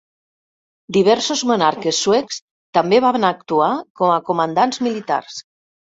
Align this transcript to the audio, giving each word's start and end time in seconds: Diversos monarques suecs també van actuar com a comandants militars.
Diversos 0.95 1.43
monarques 1.51 1.99
suecs 2.05 2.39
també 2.79 3.03
van 3.07 3.27
actuar 3.31 3.69
com 4.03 4.15
a 4.15 4.21
comandants 4.31 4.83
militars. 4.87 5.39